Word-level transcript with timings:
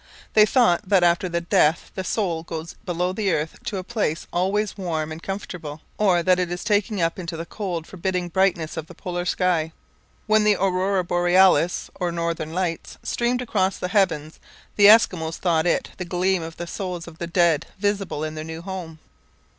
They 0.33 0.47
thought 0.47 0.89
that 0.89 1.03
after 1.03 1.29
death 1.29 1.91
the 1.93 2.03
soul 2.03 2.39
either 2.39 2.47
goes 2.57 2.73
below 2.87 3.13
the 3.13 3.31
earth 3.33 3.59
to 3.65 3.77
a 3.77 3.83
place 3.83 4.25
always 4.33 4.75
warm 4.75 5.11
and 5.11 5.21
comfortable, 5.21 5.81
or 5.99 6.23
that 6.23 6.39
it 6.39 6.51
is 6.51 6.63
taken 6.63 6.99
up 6.99 7.19
into 7.19 7.37
the 7.37 7.45
cold 7.45 7.85
forbidding 7.85 8.29
brightness 8.29 8.77
of 8.77 8.87
the 8.87 8.95
polar 8.95 9.25
sky. 9.25 9.73
When 10.25 10.43
the 10.43 10.55
aurora 10.55 11.03
borealis, 11.03 11.91
or 11.93 12.11
Northern 12.11 12.51
Lights, 12.51 12.97
streamed 13.03 13.43
across 13.43 13.77
the 13.77 13.89
heavens, 13.89 14.39
the 14.75 14.87
Eskimos 14.87 15.35
thought 15.37 15.67
it 15.67 15.91
the 15.97 16.03
gleam 16.05 16.41
of 16.41 16.57
the 16.57 16.65
souls 16.65 17.07
of 17.07 17.19
the 17.19 17.27
dead 17.27 17.67
visible 17.77 18.23
in 18.23 18.33
their 18.33 18.43
new 18.43 18.63
home. 18.63 18.97